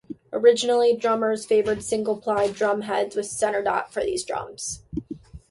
Originally, 0.33 0.95
drummers 0.95 1.45
favored 1.45 1.83
single-ply 1.83 2.47
drum 2.49 2.81
heads 2.81 3.15
with 3.15 3.27
a 3.27 3.29
center 3.29 3.61
dot 3.61 3.93
for 3.93 4.01
these 4.01 4.23
drums. 4.23 4.81